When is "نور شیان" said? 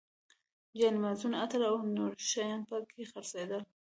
1.95-2.61